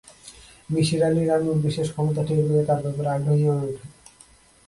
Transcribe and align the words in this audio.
মিসির 0.69 1.01
আলি 1.07 1.23
রানুর 1.25 1.57
বিশেষ 1.65 1.87
ক্ষমতা 1.93 2.21
টের 2.27 2.41
পেয়ে 2.47 2.67
তার 2.67 2.79
ব্যাপারে 2.83 3.09
আগ্রহী 3.15 3.43
হয়ে 3.49 3.65
ওঠে। 3.69 3.85